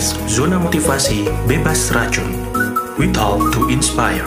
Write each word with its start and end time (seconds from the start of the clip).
podcast 0.00 0.16
Zona 0.28 0.56
Motivasi 0.56 1.28
Bebas 1.44 1.92
Racun. 1.92 2.32
We 2.96 3.12
talk 3.12 3.52
to 3.52 3.68
inspire. 3.68 4.24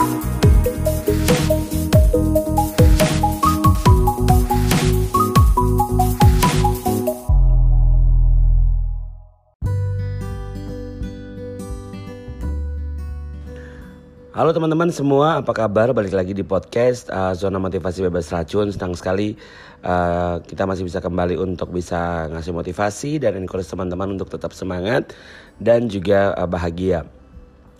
Halo 14.44 14.60
teman-teman 14.60 14.92
semua, 14.92 15.40
apa 15.40 15.56
kabar? 15.56 15.96
Balik 15.96 16.12
lagi 16.12 16.36
di 16.36 16.44
podcast 16.44 17.08
uh, 17.08 17.32
Zona 17.32 17.56
Motivasi 17.56 18.04
Bebas 18.04 18.28
Racun. 18.28 18.68
Senang 18.68 18.92
sekali 18.92 19.40
uh, 19.80 20.36
kita 20.44 20.68
masih 20.68 20.84
bisa 20.84 21.00
kembali 21.00 21.40
untuk 21.40 21.72
bisa 21.72 22.28
ngasih 22.28 22.52
motivasi 22.52 23.24
dan 23.24 23.40
encourage 23.40 23.72
teman-teman 23.72 24.12
untuk 24.12 24.28
tetap 24.28 24.52
semangat 24.52 25.16
dan 25.56 25.88
juga 25.88 26.36
uh, 26.36 26.44
bahagia. 26.44 27.08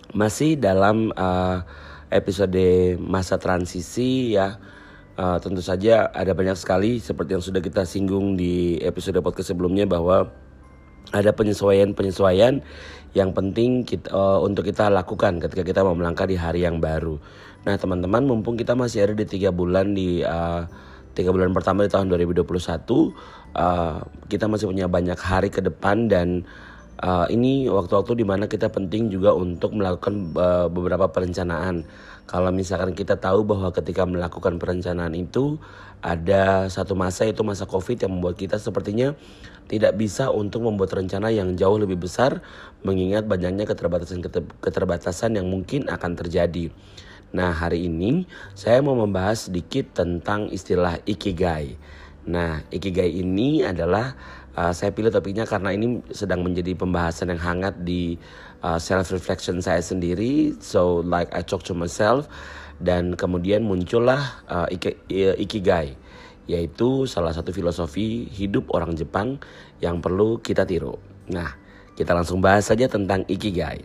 Masih 0.09 0.57
dalam 0.57 1.13
uh, 1.13 1.61
episode 2.09 2.97
masa 2.97 3.37
transisi 3.37 4.33
ya. 4.33 4.57
Uh, 5.21 5.37
tentu 5.37 5.61
saja 5.61 6.09
ada 6.17 6.33
banyak 6.33 6.57
sekali 6.57 6.97
seperti 6.97 7.37
yang 7.37 7.45
sudah 7.45 7.61
kita 7.61 7.85
singgung 7.85 8.33
di 8.33 8.81
episode 8.81 9.21
podcast 9.21 9.53
sebelumnya 9.53 9.85
bahwa 9.85 10.33
ada 11.11 11.35
penyesuaian-penyesuaian 11.35 12.63
yang 13.15 13.31
penting 13.31 13.87
kita, 13.87 14.11
uh, 14.11 14.39
untuk 14.43 14.67
kita 14.67 14.91
lakukan 14.91 15.39
ketika 15.39 15.63
kita 15.63 15.79
mau 15.85 15.95
melangkah 15.95 16.27
di 16.27 16.35
hari 16.35 16.67
yang 16.67 16.83
baru. 16.83 17.15
Nah 17.65 17.75
teman-teman 17.79 18.27
mumpung 18.27 18.59
kita 18.59 18.77
masih 18.77 19.07
ada 19.09 19.13
di 19.15 19.25
tiga 19.25 19.49
bulan 19.49 19.95
di 19.95 20.21
uh, 20.21 20.67
tiga 21.15 21.31
bulan 21.31 21.55
pertama 21.55 21.87
di 21.87 21.89
tahun 21.89 22.11
2021, 22.11 22.43
uh, 22.43 24.03
kita 24.27 24.45
masih 24.51 24.67
punya 24.67 24.85
banyak 24.91 25.17
hari 25.17 25.47
ke 25.47 25.63
depan 25.63 26.11
dan 26.11 26.43
uh, 27.01 27.27
ini 27.27 27.67
waktu-waktu 27.67 28.23
di 28.23 28.25
mana 28.27 28.45
kita 28.47 28.71
penting 28.71 29.11
juga 29.11 29.35
untuk 29.35 29.75
melakukan 29.75 30.35
uh, 30.35 30.67
beberapa 30.71 31.09
perencanaan. 31.11 31.83
Kalau 32.25 32.49
misalkan 32.49 32.97
kita 32.97 33.21
tahu 33.21 33.45
bahwa 33.45 33.69
ketika 33.69 34.01
melakukan 34.07 34.57
perencanaan 34.57 35.13
itu 35.13 35.61
ada 36.01 36.69
satu 36.69 36.97
masa 36.97 37.25
itu 37.29 37.41
masa 37.45 37.69
COVID 37.69 38.05
yang 38.05 38.17
membuat 38.17 38.37
kita 38.37 38.57
sepertinya 38.57 39.13
tidak 39.65 39.97
bisa 39.97 40.29
untuk 40.29 40.65
membuat 40.65 40.93
rencana 40.93 41.33
yang 41.33 41.57
jauh 41.57 41.77
lebih 41.77 41.97
besar 41.97 42.41
mengingat 42.85 43.25
banyaknya 43.25 43.65
keterbatasan-keterbatasan 43.65 45.37
yang 45.37 45.49
mungkin 45.49 45.89
akan 45.89 46.13
terjadi. 46.13 46.69
Nah, 47.33 47.51
hari 47.51 47.89
ini 47.89 48.29
saya 48.53 48.79
mau 48.85 48.93
membahas 48.95 49.49
sedikit 49.49 49.97
tentang 49.97 50.47
istilah 50.53 51.01
ikigai. 51.03 51.75
Nah, 52.25 52.65
ikigai 52.73 53.21
ini 53.21 53.61
adalah 53.61 54.17
uh, 54.57 54.73
saya 54.73 54.89
pilih 54.89 55.13
topiknya 55.13 55.45
karena 55.45 55.69
ini 55.73 56.01
sedang 56.09 56.41
menjadi 56.41 56.73
pembahasan 56.73 57.29
yang 57.29 57.41
hangat 57.41 57.85
di 57.85 58.17
uh, 58.65 58.81
self 58.81 59.13
reflection 59.13 59.61
saya 59.61 59.81
sendiri. 59.81 60.57
So, 60.57 61.05
like 61.05 61.29
I 61.37 61.45
talk 61.45 61.61
to 61.69 61.77
myself 61.77 62.25
dan 62.81 63.13
kemudian 63.13 63.63
muncullah 63.63 64.41
uh, 64.49 64.67
ikigai 65.37 65.95
yaitu 66.45 67.09
salah 67.09 67.33
satu 67.33 67.49
filosofi 67.49 68.29
hidup 68.29 68.69
orang 68.69 68.93
Jepang 68.93 69.41
yang 69.81 69.97
perlu 70.01 70.37
kita 70.41 70.61
tiru. 70.65 70.97
Nah, 71.29 71.57
kita 71.97 72.13
langsung 72.13 72.37
bahas 72.37 72.69
saja 72.69 72.85
tentang 72.85 73.25
ikigai. 73.25 73.81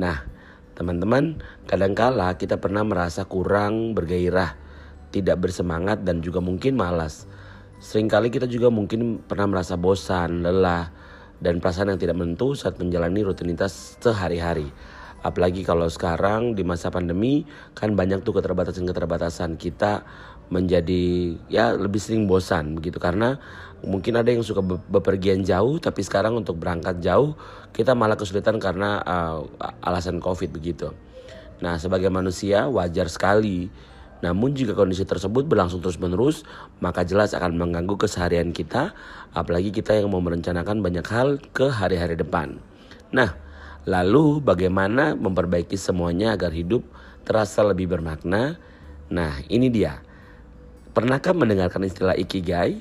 Nah, 0.00 0.24
teman-teman, 0.72 1.44
kadangkala 1.68 2.40
kita 2.40 2.56
pernah 2.56 2.80
merasa 2.80 3.28
kurang 3.28 3.92
bergairah, 3.92 4.56
tidak 5.12 5.44
bersemangat 5.44 6.00
dan 6.00 6.24
juga 6.24 6.40
mungkin 6.40 6.80
malas. 6.80 7.28
Seringkali 7.82 8.30
kita 8.30 8.46
juga 8.46 8.70
mungkin 8.70 9.18
pernah 9.26 9.50
merasa 9.50 9.74
bosan, 9.74 10.46
lelah, 10.46 10.94
dan 11.42 11.58
perasaan 11.58 11.90
yang 11.90 11.98
tidak 11.98 12.14
menentu 12.14 12.54
saat 12.54 12.78
menjalani 12.78 13.26
rutinitas 13.26 13.98
sehari-hari. 13.98 14.70
Apalagi 15.26 15.66
kalau 15.66 15.90
sekarang 15.90 16.54
di 16.54 16.62
masa 16.62 16.94
pandemi 16.94 17.42
kan 17.74 17.98
banyak 17.98 18.22
tuh 18.22 18.38
keterbatasan-keterbatasan 18.38 19.58
kita 19.58 20.06
menjadi 20.54 21.34
ya 21.50 21.74
lebih 21.74 21.98
sering 21.98 22.30
bosan 22.30 22.76
begitu 22.76 23.00
karena 23.00 23.40
mungkin 23.80 24.20
ada 24.20 24.28
yang 24.28 24.44
suka 24.44 24.60
bepergian 24.62 25.42
jauh 25.42 25.80
tapi 25.80 26.04
sekarang 26.04 26.36
untuk 26.36 26.60
berangkat 26.60 27.00
jauh 27.00 27.32
kita 27.72 27.96
malah 27.96 28.20
kesulitan 28.20 28.60
karena 28.60 29.00
uh, 29.02 29.42
alasan 29.82 30.22
covid 30.22 30.54
begitu. 30.54 30.94
Nah 31.62 31.78
sebagai 31.78 32.10
manusia 32.10 32.66
wajar 32.66 33.10
sekali 33.10 33.70
namun 34.22 34.54
jika 34.54 34.78
kondisi 34.78 35.02
tersebut 35.02 35.50
berlangsung 35.50 35.82
terus-menerus, 35.82 36.46
maka 36.78 37.02
jelas 37.02 37.34
akan 37.34 37.58
mengganggu 37.58 37.98
keseharian 37.98 38.54
kita, 38.54 38.94
apalagi 39.34 39.74
kita 39.74 39.98
yang 39.98 40.14
mau 40.14 40.22
merencanakan 40.22 40.78
banyak 40.78 41.02
hal 41.10 41.42
ke 41.50 41.66
hari-hari 41.66 42.14
depan. 42.14 42.62
Nah, 43.10 43.34
lalu 43.82 44.38
bagaimana 44.38 45.18
memperbaiki 45.18 45.74
semuanya 45.74 46.38
agar 46.38 46.54
hidup 46.54 46.86
terasa 47.26 47.66
lebih 47.66 47.90
bermakna? 47.90 48.62
Nah, 49.10 49.42
ini 49.50 49.66
dia. 49.74 49.98
Pernahkah 50.94 51.34
mendengarkan 51.34 51.82
istilah 51.82 52.14
ikigai? 52.14 52.78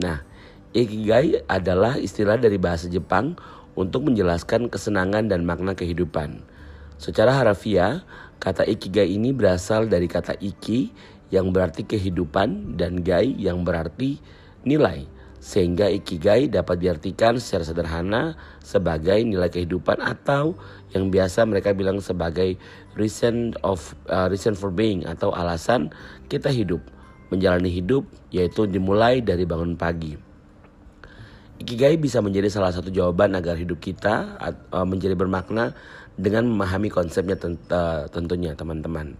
Nah, 0.00 0.24
ikigai 0.72 1.44
adalah 1.52 2.00
istilah 2.00 2.40
dari 2.40 2.56
bahasa 2.56 2.88
Jepang 2.88 3.36
untuk 3.76 4.08
menjelaskan 4.08 4.72
kesenangan 4.72 5.28
dan 5.28 5.44
makna 5.44 5.76
kehidupan. 5.76 6.40
Secara 6.98 7.30
harafiah, 7.30 8.02
kata 8.38 8.66
ikigai 8.66 9.10
ini 9.10 9.34
berasal 9.34 9.90
dari 9.90 10.06
kata 10.06 10.38
iki 10.38 10.90
yang 11.28 11.52
berarti 11.52 11.84
kehidupan 11.84 12.78
dan 12.80 13.04
gai 13.04 13.34
yang 13.36 13.62
berarti 13.66 14.18
nilai. 14.64 15.04
Sehingga 15.38 15.86
ikigai 15.86 16.50
dapat 16.50 16.82
diartikan 16.82 17.38
secara 17.38 17.62
sederhana 17.62 18.22
sebagai 18.58 19.22
nilai 19.22 19.46
kehidupan 19.46 20.02
atau 20.02 20.58
yang 20.90 21.14
biasa 21.14 21.46
mereka 21.46 21.70
bilang 21.70 22.02
sebagai 22.02 22.58
reason 22.98 23.54
of 23.62 23.94
uh, 24.10 24.26
reason 24.26 24.58
for 24.58 24.74
being 24.74 25.06
atau 25.06 25.30
alasan 25.30 25.94
kita 26.26 26.50
hidup 26.50 26.82
menjalani 27.30 27.70
hidup 27.70 28.02
yaitu 28.34 28.66
dimulai 28.66 29.22
dari 29.22 29.46
bangun 29.46 29.78
pagi. 29.78 30.27
Ikigai 31.58 31.98
bisa 31.98 32.22
menjadi 32.22 32.46
salah 32.46 32.70
satu 32.70 32.94
jawaban 32.94 33.34
agar 33.34 33.58
hidup 33.58 33.82
kita 33.82 34.38
uh, 34.70 34.86
menjadi 34.86 35.18
bermakna 35.18 35.74
dengan 36.14 36.46
memahami 36.46 36.86
konsepnya 36.86 37.34
uh, 37.34 38.06
tentunya 38.10 38.54
teman-teman. 38.54 39.18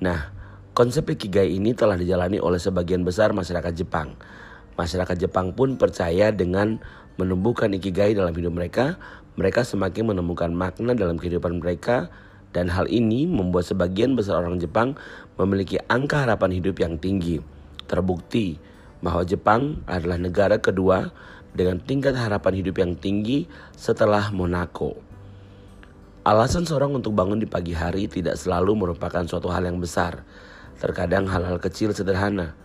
Nah, 0.00 0.32
konsep 0.72 1.04
Ikigai 1.04 1.52
ini 1.52 1.76
telah 1.76 2.00
dijalani 2.00 2.40
oleh 2.40 2.56
sebagian 2.56 3.04
besar 3.04 3.36
masyarakat 3.36 3.72
Jepang. 3.76 4.16
Masyarakat 4.80 5.28
Jepang 5.28 5.52
pun 5.52 5.76
percaya 5.76 6.32
dengan 6.32 6.80
menumbuhkan 7.20 7.68
Ikigai 7.76 8.16
dalam 8.16 8.32
hidup 8.32 8.56
mereka, 8.56 8.96
mereka 9.36 9.60
semakin 9.60 10.16
menemukan 10.16 10.48
makna 10.56 10.96
dalam 10.96 11.20
kehidupan 11.20 11.60
mereka 11.60 12.08
dan 12.56 12.72
hal 12.72 12.88
ini 12.88 13.28
membuat 13.28 13.68
sebagian 13.68 14.16
besar 14.16 14.40
orang 14.40 14.56
Jepang 14.56 14.96
memiliki 15.36 15.76
angka 15.90 16.24
harapan 16.24 16.54
hidup 16.54 16.80
yang 16.80 16.96
tinggi. 16.96 17.44
Terbukti 17.84 18.56
bahwa 19.04 19.20
Jepang 19.26 19.84
adalah 19.84 20.16
negara 20.16 20.56
kedua 20.56 21.12
dengan 21.54 21.78
tingkat 21.78 22.18
harapan 22.18 22.52
hidup 22.58 22.82
yang 22.82 22.98
tinggi 22.98 23.46
setelah 23.78 24.34
Monaco. 24.34 24.98
Alasan 26.26 26.66
seorang 26.66 26.98
untuk 26.98 27.14
bangun 27.14 27.38
di 27.38 27.46
pagi 27.46 27.72
hari 27.72 28.10
tidak 28.10 28.34
selalu 28.34 28.74
merupakan 28.74 29.22
suatu 29.22 29.48
hal 29.54 29.62
yang 29.70 29.78
besar. 29.78 30.26
Terkadang 30.82 31.30
hal-hal 31.30 31.62
kecil 31.62 31.94
sederhana. 31.94 32.58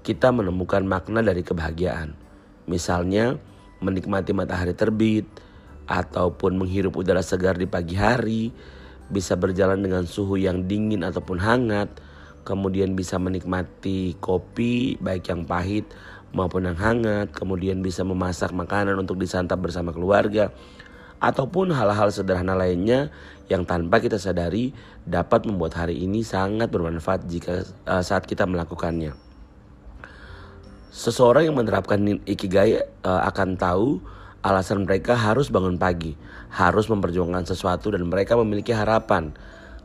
Kita 0.00 0.32
menemukan 0.32 0.80
makna 0.86 1.20
dari 1.20 1.44
kebahagiaan. 1.44 2.16
Misalnya, 2.64 3.36
menikmati 3.84 4.32
matahari 4.32 4.72
terbit, 4.72 5.28
ataupun 5.84 6.56
menghirup 6.56 6.96
udara 6.96 7.20
segar 7.20 7.60
di 7.60 7.68
pagi 7.68 7.98
hari, 7.98 8.54
bisa 9.12 9.36
berjalan 9.36 9.84
dengan 9.84 10.08
suhu 10.08 10.40
yang 10.40 10.64
dingin 10.64 11.04
ataupun 11.04 11.36
hangat, 11.36 11.92
kemudian 12.44 12.96
bisa 12.96 13.20
menikmati 13.20 14.16
kopi 14.20 14.96
baik 15.00 15.28
yang 15.28 15.44
pahit 15.44 15.88
maupun 16.34 16.66
yang 16.66 16.76
hangat, 16.76 17.30
kemudian 17.30 17.80
bisa 17.80 18.02
memasak 18.02 18.50
makanan 18.50 18.98
untuk 18.98 19.16
disantap 19.16 19.62
bersama 19.62 19.94
keluarga, 19.94 20.50
ataupun 21.22 21.72
hal-hal 21.72 22.10
sederhana 22.10 22.58
lainnya 22.58 23.08
yang 23.48 23.64
tanpa 23.64 24.02
kita 24.02 24.18
sadari 24.20 24.74
dapat 25.06 25.46
membuat 25.46 25.78
hari 25.78 26.02
ini 26.02 26.26
sangat 26.26 26.68
bermanfaat 26.68 27.24
jika 27.30 27.64
uh, 27.86 28.02
saat 28.02 28.26
kita 28.26 28.44
melakukannya. 28.44 29.16
Seseorang 30.94 31.48
yang 31.50 31.56
menerapkan 31.56 31.98
ikigai 32.28 32.82
uh, 33.02 33.22
akan 33.26 33.56
tahu 33.58 33.98
alasan 34.44 34.84
mereka 34.84 35.16
harus 35.16 35.48
bangun 35.48 35.80
pagi, 35.80 36.14
harus 36.52 36.86
memperjuangkan 36.92 37.48
sesuatu 37.48 37.90
dan 37.94 38.04
mereka 38.04 38.36
memiliki 38.36 38.76
harapan. 38.76 39.32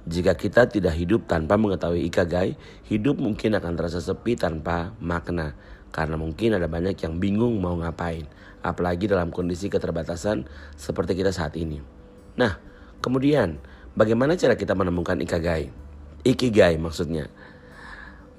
Jika 0.10 0.36
kita 0.36 0.68
tidak 0.68 0.96
hidup 0.96 1.28
tanpa 1.30 1.56
mengetahui 1.56 2.08
ikagai, 2.08 2.58
hidup 2.88 3.20
mungkin 3.20 3.56
akan 3.56 3.74
terasa 3.78 4.02
sepi 4.02 4.36
tanpa 4.36 4.92
makna. 5.00 5.56
Karena 5.90 6.16
mungkin 6.16 6.54
ada 6.54 6.70
banyak 6.70 6.96
yang 7.02 7.18
bingung 7.18 7.58
mau 7.58 7.74
ngapain, 7.78 8.30
apalagi 8.62 9.10
dalam 9.10 9.34
kondisi 9.34 9.68
keterbatasan 9.68 10.46
seperti 10.78 11.18
kita 11.18 11.34
saat 11.34 11.58
ini. 11.58 11.82
Nah, 12.38 12.62
kemudian 13.02 13.58
bagaimana 13.98 14.38
cara 14.38 14.54
kita 14.54 14.78
menemukan 14.78 15.18
ikagai? 15.18 15.74
Ikigai 16.22 16.78
maksudnya. 16.78 17.28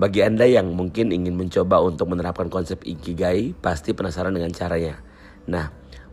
Bagi 0.00 0.25
Anda 0.25 0.49
yang 0.49 0.73
mungkin 0.73 1.12
ingin 1.12 1.37
mencoba 1.37 1.82
untuk 1.85 2.08
menerapkan 2.08 2.49
konsep 2.49 2.81
ikigai, 2.87 3.53
pasti 3.58 3.93
penasaran 3.93 4.32
dengan 4.32 4.49
caranya. 4.55 5.03
Nah, 5.44 5.69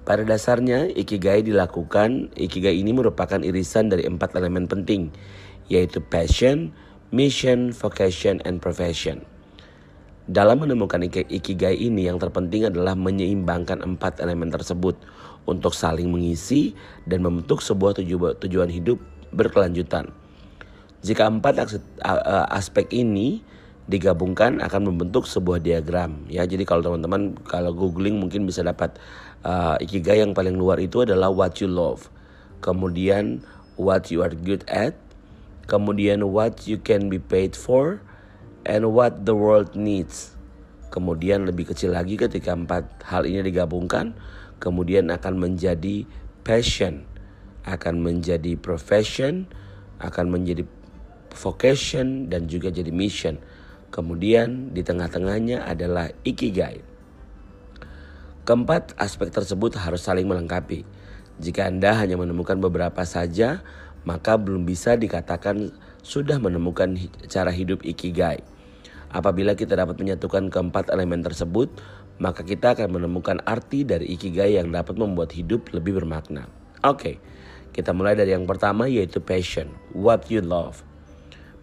Pada 0.08 0.24
dasarnya, 0.24 0.88
ikigai 0.96 1.44
dilakukan, 1.44 2.32
ikigai 2.32 2.80
ini 2.80 2.96
merupakan 2.96 3.44
irisan 3.44 3.92
dari 3.92 4.08
empat 4.08 4.40
elemen 4.40 4.64
penting, 4.64 5.12
yaitu 5.68 6.00
passion, 6.00 6.72
mission, 7.12 7.76
vocation, 7.76 8.40
and 8.48 8.64
profession. 8.64 9.28
Dalam 10.28 10.60
menemukan 10.60 11.00
ikigai 11.08 11.80
ini 11.80 12.12
yang 12.12 12.20
terpenting 12.20 12.68
adalah 12.68 13.00
menyeimbangkan 13.00 13.80
empat 13.80 14.20
elemen 14.20 14.52
tersebut 14.52 15.00
untuk 15.48 15.72
saling 15.72 16.12
mengisi 16.12 16.76
dan 17.08 17.24
membentuk 17.24 17.64
sebuah 17.64 17.96
tujuan 18.44 18.68
hidup 18.68 19.00
berkelanjutan. 19.32 20.12
Jika 21.00 21.32
empat 21.32 21.80
aspek 22.52 22.92
ini 22.92 23.40
digabungkan 23.88 24.60
akan 24.60 24.92
membentuk 24.92 25.24
sebuah 25.24 25.64
diagram 25.64 26.28
ya. 26.28 26.44
Jadi 26.44 26.68
kalau 26.68 26.84
teman-teman 26.84 27.40
kalau 27.48 27.72
googling 27.72 28.20
mungkin 28.20 28.44
bisa 28.44 28.60
dapat 28.68 29.00
uh, 29.48 29.80
ikigai 29.80 30.20
yang 30.20 30.36
paling 30.36 30.60
luar 30.60 30.76
itu 30.84 31.08
adalah 31.08 31.32
what 31.32 31.56
you 31.64 31.72
love. 31.72 32.12
Kemudian 32.60 33.48
what 33.80 34.12
you 34.12 34.28
are 34.28 34.36
good 34.36 34.68
at, 34.68 35.00
kemudian 35.72 36.20
what 36.28 36.68
you 36.68 36.76
can 36.76 37.08
be 37.08 37.16
paid 37.16 37.56
for 37.56 38.04
and 38.68 38.84
what 38.92 39.24
the 39.24 39.32
world 39.32 39.74
needs. 39.74 40.36
Kemudian 40.92 41.48
lebih 41.48 41.72
kecil 41.72 41.96
lagi 41.96 42.20
ketika 42.20 42.52
empat 42.52 43.08
hal 43.08 43.24
ini 43.24 43.40
digabungkan, 43.48 44.12
kemudian 44.60 45.08
akan 45.08 45.40
menjadi 45.40 46.04
passion, 46.44 47.08
akan 47.64 48.04
menjadi 48.04 48.60
profession, 48.60 49.48
akan 50.04 50.32
menjadi 50.32 50.68
vocation 51.32 52.28
dan 52.28 52.52
juga 52.52 52.72
jadi 52.72 52.92
mission. 52.92 53.40
Kemudian 53.88 54.76
di 54.76 54.84
tengah-tengahnya 54.84 55.64
adalah 55.64 56.12
ikigai. 56.28 56.84
Keempat 58.48 58.96
aspek 58.96 59.28
tersebut 59.28 59.76
harus 59.76 60.04
saling 60.08 60.28
melengkapi. 60.28 60.88
Jika 61.40 61.68
Anda 61.68 62.00
hanya 62.00 62.16
menemukan 62.16 62.56
beberapa 62.60 63.04
saja, 63.04 63.60
maka 64.08 64.40
belum 64.40 64.64
bisa 64.64 64.96
dikatakan 64.96 65.76
sudah 66.00 66.40
menemukan 66.40 66.96
cara 67.28 67.52
hidup 67.52 67.84
ikigai. 67.84 68.40
Apabila 69.18 69.58
kita 69.58 69.74
dapat 69.74 69.98
menyatukan 69.98 70.54
keempat 70.54 70.94
elemen 70.94 71.26
tersebut, 71.26 71.74
maka 72.22 72.46
kita 72.46 72.78
akan 72.78 73.02
menemukan 73.02 73.42
arti 73.50 73.82
dari 73.82 74.14
ikigai 74.14 74.62
yang 74.62 74.70
dapat 74.70 74.94
membuat 74.94 75.34
hidup 75.34 75.74
lebih 75.74 75.98
bermakna. 75.98 76.46
Oke, 76.86 77.18
kita 77.74 77.98
mulai 77.98 78.14
dari 78.14 78.38
yang 78.38 78.46
pertama 78.46 78.86
yaitu 78.86 79.18
passion, 79.18 79.74
what 79.98 80.30
you 80.30 80.38
love. 80.46 80.86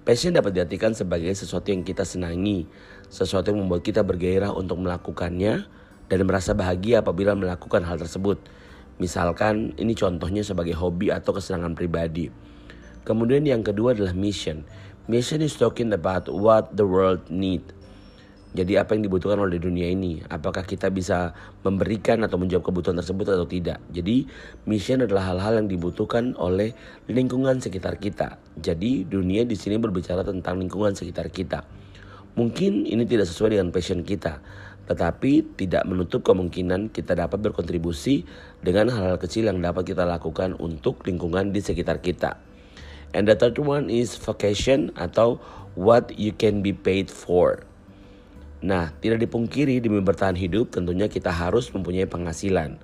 Passion 0.02 0.34
dapat 0.34 0.58
diartikan 0.58 0.98
sebagai 0.98 1.30
sesuatu 1.30 1.70
yang 1.70 1.86
kita 1.86 2.02
senangi, 2.02 2.66
sesuatu 3.06 3.54
yang 3.54 3.62
membuat 3.62 3.86
kita 3.86 4.02
bergairah 4.02 4.50
untuk 4.50 4.82
melakukannya 4.82 5.70
dan 6.10 6.18
merasa 6.26 6.58
bahagia 6.58 7.06
apabila 7.06 7.38
melakukan 7.38 7.86
hal 7.86 8.02
tersebut. 8.02 8.42
Misalkan 8.98 9.78
ini 9.78 9.94
contohnya 9.94 10.42
sebagai 10.42 10.74
hobi 10.74 11.14
atau 11.14 11.30
kesenangan 11.30 11.78
pribadi. 11.78 12.34
Kemudian 13.06 13.46
yang 13.46 13.62
kedua 13.62 13.94
adalah 13.94 14.10
mission. 14.10 14.66
Mission 15.04 15.44
is 15.44 15.52
talking 15.52 15.92
about 15.92 16.32
what 16.32 16.72
the 16.80 16.88
world 16.88 17.28
need. 17.28 17.60
Jadi 18.56 18.80
apa 18.80 18.96
yang 18.96 19.04
dibutuhkan 19.04 19.36
oleh 19.36 19.60
dunia 19.60 19.92
ini? 19.92 20.24
Apakah 20.32 20.64
kita 20.64 20.88
bisa 20.88 21.36
memberikan 21.60 22.24
atau 22.24 22.40
menjawab 22.40 22.72
kebutuhan 22.72 22.96
tersebut 22.96 23.36
atau 23.36 23.44
tidak? 23.44 23.84
Jadi 23.92 24.24
mission 24.64 25.04
adalah 25.04 25.28
hal-hal 25.28 25.60
yang 25.60 25.68
dibutuhkan 25.68 26.32
oleh 26.40 26.72
lingkungan 27.04 27.60
sekitar 27.60 28.00
kita. 28.00 28.40
Jadi 28.56 29.04
dunia 29.04 29.44
di 29.44 29.52
sini 29.60 29.76
berbicara 29.76 30.24
tentang 30.24 30.56
lingkungan 30.56 30.96
sekitar 30.96 31.28
kita. 31.28 31.68
Mungkin 32.40 32.88
ini 32.88 33.04
tidak 33.04 33.28
sesuai 33.28 33.60
dengan 33.60 33.76
passion 33.76 34.08
kita, 34.08 34.40
tetapi 34.88 35.52
tidak 35.60 35.84
menutup 35.84 36.24
kemungkinan 36.24 36.88
kita 36.96 37.12
dapat 37.12 37.44
berkontribusi 37.44 38.24
dengan 38.64 38.88
hal-hal 38.88 39.20
kecil 39.20 39.52
yang 39.52 39.60
dapat 39.60 39.84
kita 39.84 40.08
lakukan 40.08 40.56
untuk 40.56 41.04
lingkungan 41.04 41.52
di 41.52 41.60
sekitar 41.60 42.00
kita. 42.00 42.53
And 43.14 43.30
the 43.30 43.38
third 43.38 43.62
one 43.62 43.88
is 43.88 44.18
vocation 44.18 44.90
atau 44.98 45.38
what 45.78 46.10
you 46.18 46.34
can 46.34 46.66
be 46.66 46.74
paid 46.74 47.06
for. 47.08 47.62
Nah, 48.64 48.90
tidak 48.98 49.22
dipungkiri 49.22 49.78
demi 49.78 50.02
bertahan 50.02 50.34
hidup 50.34 50.74
tentunya 50.74 51.06
kita 51.06 51.30
harus 51.30 51.70
mempunyai 51.70 52.10
penghasilan. 52.10 52.82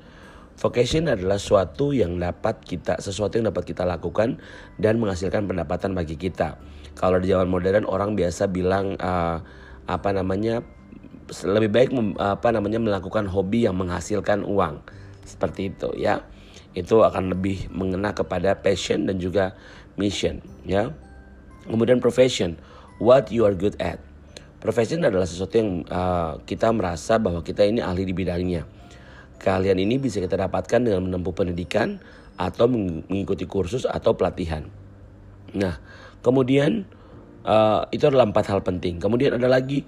Vocation 0.60 1.08
adalah 1.08 1.40
suatu 1.40 1.96
yang 1.96 2.20
dapat 2.20 2.60
kita 2.60 3.00
sesuatu 3.00 3.40
yang 3.40 3.48
dapat 3.48 3.72
kita 3.72 3.88
lakukan 3.88 4.38
dan 4.76 5.00
menghasilkan 5.00 5.48
pendapatan 5.48 5.96
bagi 5.96 6.20
kita. 6.20 6.60
Kalau 7.00 7.16
di 7.16 7.32
zaman 7.32 7.48
modern 7.48 7.88
orang 7.88 8.12
biasa 8.12 8.52
bilang 8.52 8.92
uh, 9.00 9.40
apa 9.88 10.10
namanya 10.12 10.60
lebih 11.48 11.70
baik 11.72 11.90
apa 12.20 12.52
namanya 12.52 12.76
melakukan 12.76 13.24
hobi 13.24 13.64
yang 13.64 13.80
menghasilkan 13.80 14.44
uang. 14.44 14.84
Seperti 15.24 15.72
itu 15.72 15.96
ya. 15.96 16.28
Itu 16.72 17.02
akan 17.02 17.34
lebih 17.34 17.70
mengena 17.74 18.14
kepada 18.14 18.58
passion 18.58 19.06
dan 19.10 19.18
juga 19.18 19.58
mission 19.98 20.40
ya. 20.64 20.94
Kemudian 21.66 22.00
profession, 22.00 22.56
what 23.02 23.28
you 23.28 23.44
are 23.44 23.54
good 23.54 23.76
at. 23.82 24.00
Profession 24.60 25.00
adalah 25.00 25.24
sesuatu 25.24 25.56
yang 25.56 25.88
uh, 25.88 26.36
kita 26.44 26.68
merasa 26.72 27.16
bahwa 27.16 27.40
kita 27.40 27.64
ini 27.64 27.80
ahli 27.80 28.04
di 28.04 28.12
bidangnya. 28.12 28.68
Kalian 29.40 29.80
ini 29.80 29.96
bisa 29.96 30.20
kita 30.20 30.36
dapatkan 30.36 30.84
dengan 30.84 31.08
menempuh 31.08 31.32
pendidikan 31.32 31.96
atau 32.36 32.68
mengikuti 32.68 33.48
kursus 33.48 33.88
atau 33.88 34.12
pelatihan. 34.12 34.68
Nah, 35.56 35.80
kemudian 36.20 36.84
uh, 37.48 37.88
itu 37.88 38.04
adalah 38.04 38.28
empat 38.28 38.52
hal 38.52 38.60
penting. 38.60 39.00
Kemudian 39.00 39.36
ada 39.40 39.48
lagi 39.48 39.84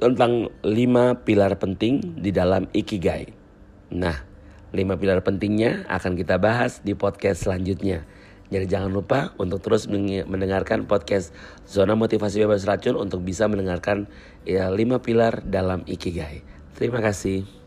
tentang 0.00 0.48
lima 0.64 1.20
pilar 1.20 1.52
penting 1.60 2.18
di 2.18 2.32
dalam 2.32 2.68
ikigai. 2.72 3.30
Nah, 3.92 4.16
lima 4.74 4.98
pilar 4.98 5.22
pentingnya 5.22 5.86
akan 5.86 6.18
kita 6.18 6.36
bahas 6.42 6.82
di 6.82 6.98
podcast 6.98 7.46
selanjutnya. 7.46 8.02
Jadi 8.52 8.68
jangan 8.68 8.92
lupa 8.92 9.32
untuk 9.40 9.64
terus 9.64 9.88
mendengarkan 9.88 10.84
podcast 10.84 11.32
Zona 11.64 11.96
Motivasi 11.96 12.44
Bebas 12.44 12.68
Racun 12.68 12.98
untuk 13.00 13.24
bisa 13.24 13.48
mendengarkan 13.48 14.04
ya, 14.44 14.68
5 14.68 15.00
pilar 15.00 15.40
dalam 15.46 15.86
Ikigai. 15.88 16.44
Terima 16.76 17.00
kasih. 17.00 17.63